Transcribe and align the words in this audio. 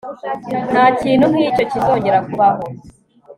Ntakintu 0.71 1.25
nkicyo 1.31 1.63
kizongera 1.71 2.19
kubaho 2.27 2.65